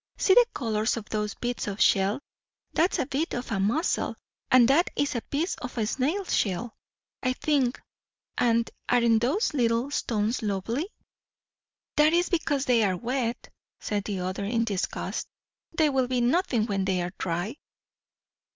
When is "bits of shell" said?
1.35-2.21